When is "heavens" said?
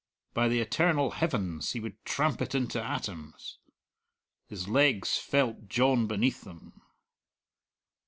1.11-1.73